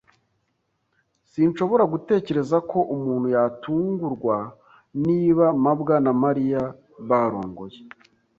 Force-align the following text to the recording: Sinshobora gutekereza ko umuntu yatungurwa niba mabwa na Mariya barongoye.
Sinshobora 1.31 1.83
gutekereza 1.93 2.57
ko 2.69 2.79
umuntu 2.95 3.27
yatungurwa 3.35 4.37
niba 5.07 5.45
mabwa 5.63 5.95
na 6.05 6.11
Mariya 6.23 6.61
barongoye. 7.09 7.79